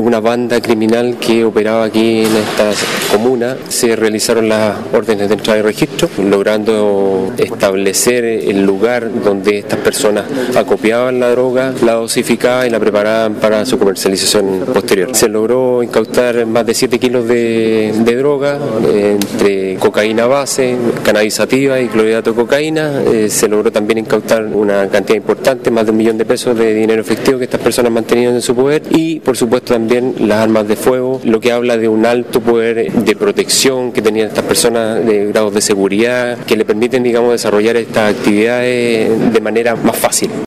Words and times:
una 0.00 0.20
banda 0.20 0.62
criminal 0.62 1.18
que 1.20 1.44
operaba 1.44 1.84
aquí 1.84 2.22
en 2.22 2.34
esta 2.34 2.70
comuna. 3.12 3.58
Se 3.68 3.94
realizaron 3.94 4.48
las 4.48 4.74
órdenes 4.90 5.28
de 5.28 5.34
entrada 5.34 5.58
y 5.58 5.62
registro, 5.62 6.08
logrando 6.16 7.30
establecer 7.36 8.24
el 8.24 8.64
lugar 8.64 9.10
donde 9.22 9.58
estas 9.58 9.80
personas 9.80 10.24
acopiaban 10.56 11.20
la 11.20 11.28
droga, 11.32 11.74
la 11.84 11.92
dosificaban 11.92 12.68
y 12.68 12.70
la 12.70 12.80
preparaban 12.80 13.34
para 13.34 13.66
su 13.66 13.78
comercialización 13.78 14.60
posterior. 14.72 15.14
Se 15.14 15.28
logró 15.28 15.82
incautar 15.82 16.46
más 16.46 16.64
de 16.64 16.72
7 16.72 16.98
kilos 16.98 17.28
de, 17.28 17.92
droga, 18.16 18.58
entre 18.94 19.74
cocaína 19.74 20.24
base, 20.24 20.74
cannabisativa 21.04 21.78
y 21.78 21.88
clorhidrato 21.88 22.30
de 22.30 22.36
cocaína. 22.36 23.02
Eh, 23.02 23.28
se 23.28 23.46
logró 23.46 23.70
también 23.70 23.98
incautar 23.98 24.46
una 24.46 24.88
cantidad 24.88 25.18
importante, 25.18 25.70
más 25.70 25.84
de 25.84 25.90
un 25.90 25.98
millón 25.98 26.16
de 26.16 26.24
pesos 26.24 26.56
de 26.56 26.72
dinero 26.72 27.02
efectivo 27.02 27.38
que 27.38 27.44
estas 27.44 27.60
personas 27.60 27.92
mantenían 27.92 28.34
en 28.34 28.40
su 28.40 28.54
poder 28.54 28.82
y, 28.88 29.20
por 29.20 29.36
supuesto, 29.36 29.81
también 29.82 30.14
las 30.28 30.38
armas 30.38 30.68
de 30.68 30.76
fuego, 30.76 31.20
lo 31.24 31.40
que 31.40 31.50
habla 31.50 31.76
de 31.76 31.88
un 31.88 32.06
alto 32.06 32.40
poder 32.40 32.92
de 32.92 33.16
protección 33.16 33.90
que 33.90 34.00
tenían 34.00 34.28
estas 34.28 34.44
personas, 34.44 35.04
de 35.04 35.26
grados 35.26 35.52
de 35.54 35.60
seguridad, 35.60 36.38
que 36.46 36.56
le 36.56 36.64
permiten, 36.64 37.02
digamos, 37.02 37.32
desarrollar 37.32 37.76
estas 37.76 38.14
actividades 38.14 39.32
de 39.32 39.40
manera 39.40 39.74
más 39.74 39.96
fácil. 39.96 40.30